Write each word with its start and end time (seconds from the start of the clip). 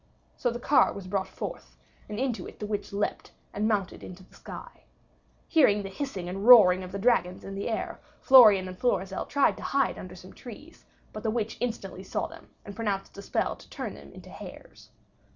So 0.35 0.49
the 0.49 0.57
car 0.57 0.91
was 0.93 1.05
brought 1.05 1.27
forth, 1.27 1.77
and 2.09 2.19
into 2.19 2.47
it 2.47 2.57
the 2.57 2.65
witch 2.65 2.91
leaped, 2.91 3.29
and 3.53 3.67
mounted 3.67 4.01
into 4.01 4.23
the 4.23 4.33
sky. 4.33 4.85
Hearing 5.47 5.83
the 5.83 5.89
hissing 5.89 6.27
and 6.27 6.47
roaring 6.47 6.83
of 6.83 6.91
the 6.91 6.97
dragons 6.97 7.43
in 7.43 7.53
the 7.53 7.69
air, 7.69 7.99
Florian 8.19 8.67
and 8.67 8.79
Florizel 8.79 9.25
tried 9.27 9.57
to 9.57 9.63
hide 9.77 9.99
under 9.99 10.15
some 10.15 10.33
trees; 10.33 10.85
but 11.13 11.21
the 11.21 11.29
witch 11.29 11.55
instantly 11.59 12.01
saw 12.01 12.25
them, 12.25 12.49
and 12.65 12.75
pronounced 12.75 13.15
a 13.19 13.21
spell 13.21 13.55
to 13.55 13.69
turn 13.69 13.93
them 13.93 14.11
into 14.11 14.31
hares. 14.31 14.89